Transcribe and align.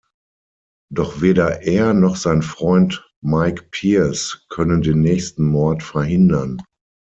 Doch 0.91 1.21
weder 1.21 1.61
er 1.61 1.93
noch 1.93 2.15
sein 2.15 2.41
Freund 2.41 3.07
Mike 3.21 3.65
Pierce 3.69 4.47
können 4.49 4.81
den 4.81 5.01
nächsten 5.01 5.45
Mord 5.45 5.83
verhindern. 5.83 6.59